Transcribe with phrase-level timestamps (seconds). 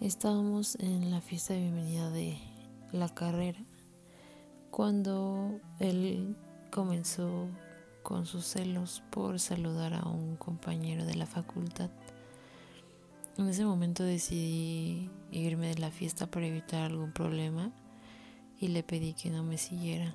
[0.00, 2.38] Estábamos en la fiesta de bienvenida de
[2.90, 3.58] la carrera
[4.70, 6.38] cuando él
[6.70, 7.48] comenzó
[8.02, 11.90] con sus celos por saludar a un compañero de la facultad.
[13.36, 17.70] En ese momento decidí irme de la fiesta para evitar algún problema
[18.58, 20.14] y le pedí que no me siguiera.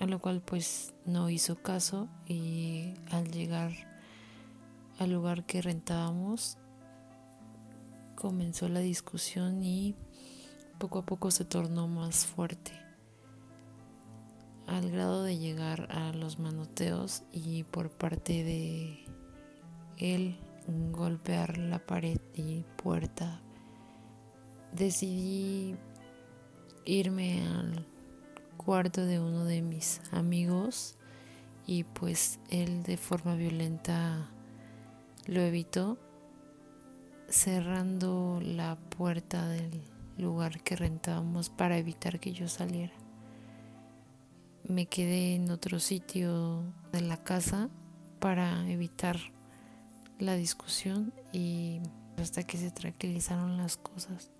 [0.00, 3.72] A lo cual pues no hizo caso y al llegar
[4.98, 6.58] al lugar que rentábamos
[8.14, 9.94] comenzó la discusión y
[10.78, 12.72] poco a poco se tornó más fuerte.
[14.66, 19.04] Al grado de llegar a los manoteos y por parte de
[19.98, 20.38] él
[20.92, 23.42] golpear la pared y puerta
[24.72, 25.76] decidí
[26.84, 27.86] irme al
[28.56, 30.96] cuarto de uno de mis amigos
[31.66, 34.30] y pues él de forma violenta
[35.26, 35.98] lo evitó
[37.28, 39.82] cerrando la puerta del
[40.18, 42.92] lugar que rentábamos para evitar que yo saliera.
[44.66, 46.62] Me quedé en otro sitio
[46.92, 47.68] de la casa
[48.20, 49.18] para evitar
[50.18, 51.80] la discusión y
[52.16, 54.30] hasta que se tranquilizaron las cosas.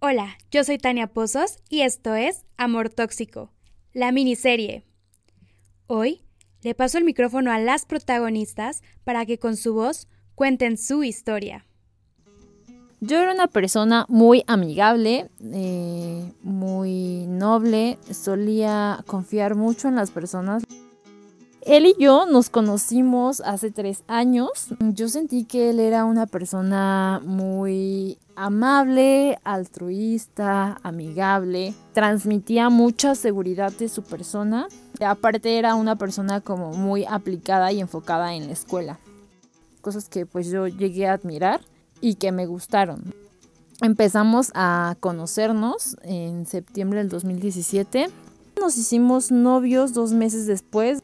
[0.00, 3.50] Hola, yo soy Tania Pozos y esto es Amor Tóxico,
[3.92, 4.84] la miniserie.
[5.86, 6.22] Hoy
[6.62, 11.66] le paso el micrófono a las protagonistas para que con su voz cuenten su historia.
[13.00, 20.62] Yo era una persona muy amigable, eh, muy noble, solía confiar mucho en las personas.
[21.72, 24.50] Él y yo nos conocimos hace tres años.
[24.78, 31.72] Yo sentí que él era una persona muy amable, altruista, amigable.
[31.94, 34.68] Transmitía mucha seguridad de su persona.
[35.00, 38.98] Aparte era una persona como muy aplicada y enfocada en la escuela.
[39.80, 41.62] Cosas que pues yo llegué a admirar
[42.02, 43.14] y que me gustaron.
[43.80, 48.10] Empezamos a conocernos en septiembre del 2017.
[48.60, 51.02] Nos hicimos novios dos meses después.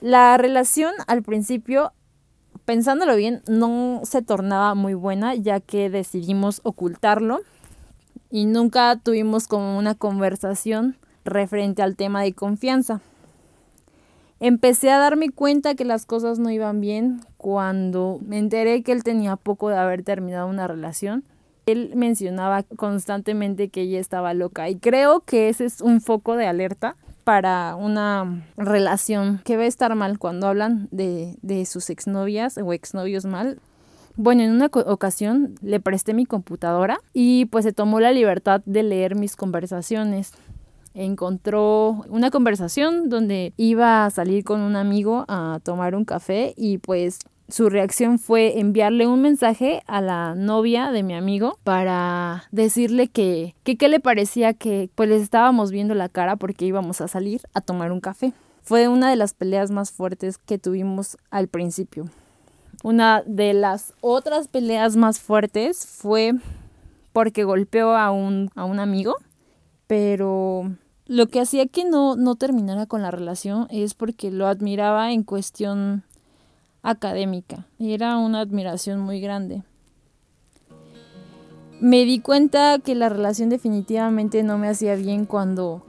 [0.00, 1.92] La relación al principio,
[2.64, 7.40] pensándolo bien, no se tornaba muy buena ya que decidimos ocultarlo
[8.30, 10.96] y nunca tuvimos como una conversación
[11.26, 13.02] referente al tema de confianza.
[14.38, 19.04] Empecé a darme cuenta que las cosas no iban bien cuando me enteré que él
[19.04, 21.24] tenía poco de haber terminado una relación.
[21.66, 26.46] Él mencionaba constantemente que ella estaba loca y creo que ese es un foco de
[26.46, 26.96] alerta
[27.30, 32.72] para una relación que va a estar mal cuando hablan de, de sus exnovias o
[32.72, 33.60] exnovios mal.
[34.16, 38.82] Bueno, en una ocasión le presté mi computadora y pues se tomó la libertad de
[38.82, 40.32] leer mis conversaciones.
[40.92, 46.78] Encontró una conversación donde iba a salir con un amigo a tomar un café y
[46.78, 53.08] pues su reacción fue enviarle un mensaje a la novia de mi amigo para decirle
[53.08, 57.42] que, qué le parecía que pues les estábamos viendo la cara porque íbamos a salir
[57.54, 58.32] a tomar un café.
[58.62, 62.08] Fue una de las peleas más fuertes que tuvimos al principio.
[62.82, 66.34] Una de las otras peleas más fuertes fue
[67.12, 69.16] porque golpeó a un, a un amigo,
[69.86, 70.70] pero
[71.06, 75.24] lo que hacía que no, no terminara con la relación es porque lo admiraba en
[75.24, 76.04] cuestión
[76.82, 77.66] académica.
[77.78, 79.62] Era una admiración muy grande.
[81.80, 85.82] Me di cuenta que la relación definitivamente no me hacía bien cuando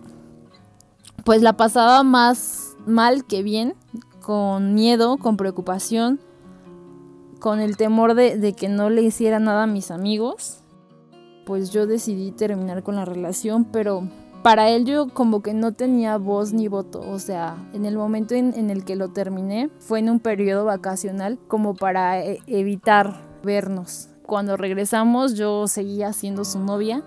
[1.25, 3.75] pues la pasaba más mal que bien,
[4.21, 6.19] con miedo, con preocupación,
[7.39, 10.59] con el temor de, de que no le hiciera nada a mis amigos.
[11.45, 14.07] Pues yo decidí terminar con la relación, pero
[14.43, 18.33] para él yo como que no tenía voz ni voto, o sea, en el momento
[18.33, 24.09] en, el que lo terminé fue en un periodo vacacional como para e, evitar vernos.
[24.23, 27.03] Cuando regresamos yo seguía siendo su novia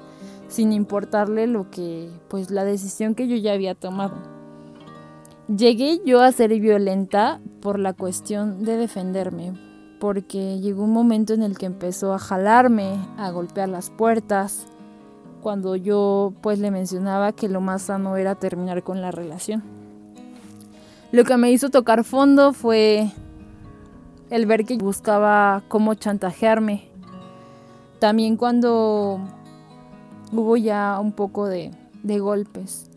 [0.49, 4.15] sin importarle lo que, pues la decisión que yo ya había tomado.
[5.49, 9.53] Llegué yo a ser violenta por la cuestión de defenderme,
[9.99, 14.67] porque llegó un momento en el que empezó a jalarme, a golpear las puertas,
[15.45, 19.63] cuando yo pues le mencionaba que lo más sano era terminar con la relación.
[21.13, 23.13] Lo que me hizo tocar fondo fue
[24.31, 26.89] el ver que buscaba cómo chantajearme.
[27.99, 29.21] También cuando
[30.33, 32.91] hubo ya un poco de, de golpes.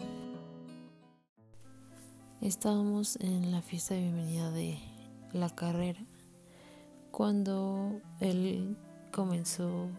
[2.39, 4.79] Estábamos en la fiesta de bienvenida de
[5.33, 5.99] la carrera
[7.11, 8.77] cuando él
[9.11, 9.89] comenzó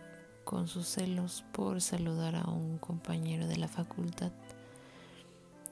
[0.48, 4.32] con sus celos por saludar a un compañero de la facultad.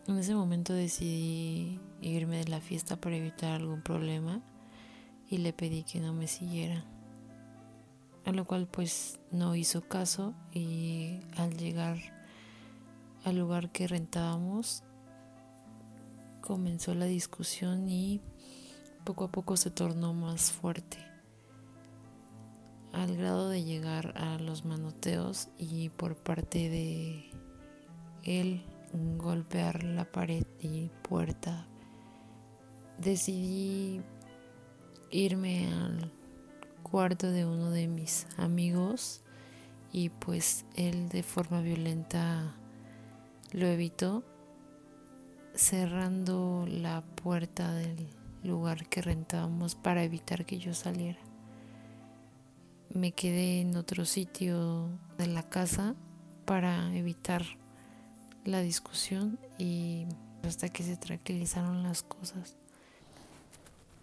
[0.06, 4.42] En ese momento decidí irme de la fiesta para evitar algún problema
[5.30, 6.84] y le pedí que no me siguiera.
[8.26, 11.96] A lo cual pues no hizo caso y al llegar
[13.24, 14.82] al lugar que rentábamos
[16.42, 18.20] comenzó la discusión y
[19.04, 20.98] poco a poco se tornó más fuerte
[22.96, 27.30] al grado de llegar a los manoteos y por parte de
[28.24, 28.64] él
[29.18, 31.66] golpear la pared y puerta
[32.96, 34.00] decidí
[35.10, 36.10] irme al
[36.82, 39.20] cuarto de uno de mis amigos
[39.92, 42.54] y pues él de forma violenta
[43.52, 44.24] lo evitó
[45.54, 48.08] cerrando la puerta del
[48.42, 51.18] lugar que rentábamos para evitar que yo saliera.
[52.96, 54.88] Me quedé en otro sitio
[55.18, 55.94] de la casa
[56.46, 57.42] para evitar
[58.46, 60.06] la discusión y
[60.44, 62.56] hasta que se tranquilizaron las cosas.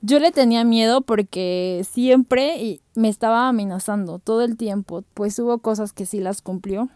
[0.01, 5.91] Yo le tenía miedo porque siempre me estaba amenazando todo el tiempo, pues hubo cosas
[5.91, 6.89] que sí las cumplió.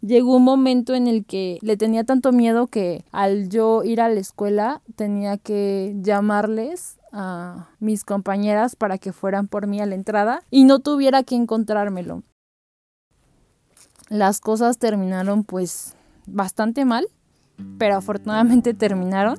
[0.00, 4.08] Llegó un momento en el que le tenía tanto miedo que al yo ir a
[4.08, 9.94] la escuela tenía que llamarles a mis compañeras para que fueran por mí a la
[9.94, 12.22] entrada y no tuviera que encontrármelo.
[14.08, 15.94] Las cosas terminaron pues
[16.26, 17.06] bastante mal,
[17.78, 19.38] pero afortunadamente terminaron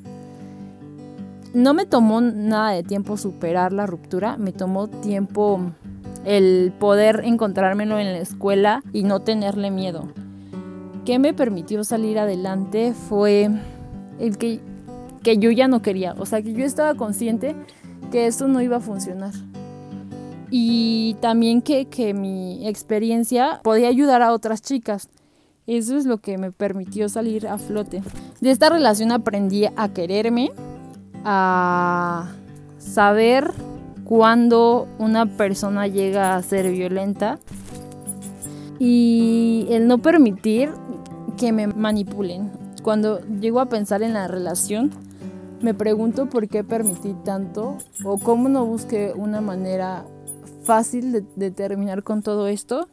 [1.54, 5.72] no me tomó nada de tiempo superar la ruptura, me tomó tiempo
[6.26, 10.08] el poder encontrármelo en la escuela y no tenerle miedo.
[11.06, 12.94] ¿Qué me permitió salir adelante?
[12.94, 13.50] Fue
[14.20, 14.62] el que,
[15.24, 17.56] que yo ya no quería, o sea que yo estaba consciente
[18.12, 19.34] que eso no iba a funcionar.
[20.52, 25.10] Y también que, que mi experiencia podía ayudar a otras chicas.
[25.66, 28.04] Eso es lo que me permitió salir a flote.
[28.40, 30.52] De esta relación aprendí a quererme,
[31.24, 32.30] a
[32.78, 33.52] saber
[34.04, 37.40] cuándo una persona llega a ser violenta
[38.78, 40.70] y el no permitir
[41.38, 42.63] que me manipulen.
[42.84, 44.92] Cuando llego a pensar en la relación,
[45.62, 50.06] me pregunto por qué permití tanto o cómo no busqué una manera
[50.64, 52.88] fácil de, terminar con todo esto.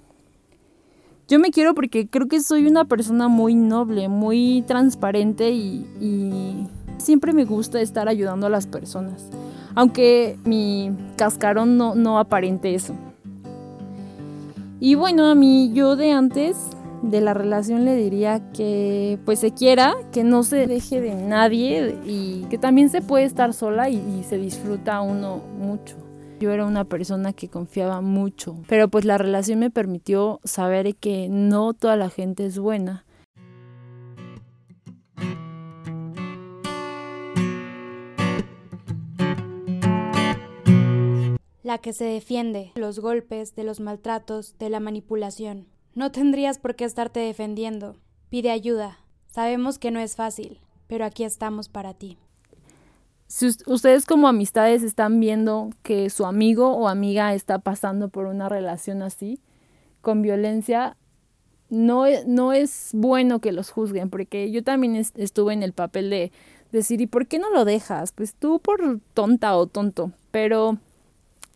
[1.29, 6.67] Yo me quiero porque creo que soy una persona muy noble, muy transparente y
[7.01, 9.31] Siempre me gusta estar ayudando a las personas,
[9.75, 12.95] aunque mi cascarón no, no aparente eso.
[14.81, 16.59] Y bueno, a mí yo de antes
[17.03, 21.99] de la relación le diría que pues se quiera, que no se deje de nadie
[22.05, 25.97] y que también se puede estar sola y, se disfruta uno mucho.
[26.41, 31.29] Yo era una persona que confiaba mucho, pero pues la relación me permitió saber que
[31.29, 33.05] no toda la gente es buena
[41.71, 45.69] la que se defiende los golpes, de los maltratos, de la manipulación.
[46.01, 47.95] No tendrías por qué estarte defendiendo.
[48.31, 49.01] Pide ayuda.
[49.27, 52.17] Sabemos que no es fácil, pero aquí estamos para ti.
[53.27, 58.49] Si ustedes como amistades están viendo que su amigo o amiga está pasando por una
[58.49, 59.41] relación así,
[60.01, 60.97] con violencia,
[61.69, 66.09] no, e, no es bueno que los juzguen, porque yo también estuve en el papel
[66.09, 66.33] de
[66.73, 68.13] decir, ¿y por qué no lo dejas?
[68.13, 70.79] Pues tú por tonta o tonto, pero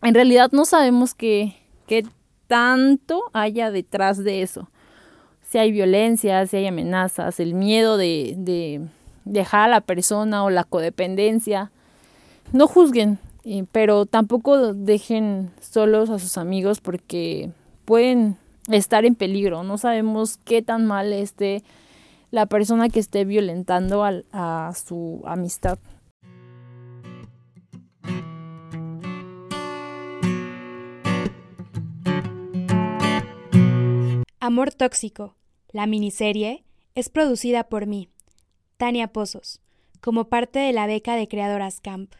[0.03, 1.55] en realidad no sabemos qué,
[1.87, 2.03] qué
[2.47, 4.69] tanto haya detrás de eso.
[5.49, 8.81] Si hay violencia, si hay amenazas, el miedo de, de
[9.25, 11.71] dejar a la persona o la codependencia.
[12.53, 13.19] No juzguen,
[13.71, 17.51] pero tampoco dejen solos a sus amigos porque
[17.85, 18.37] pueden
[18.69, 19.63] estar en peligro.
[19.63, 21.63] No sabemos qué tan mal esté
[22.31, 25.79] la persona que esté violentando a su amistad.
[34.55, 35.35] Amor Tóxico,
[35.73, 36.63] la miniserie,
[36.95, 38.07] es producida por mí,
[38.77, 39.59] Tania Pozos,
[39.99, 42.13] como parte de la beca de Creadoras Camp.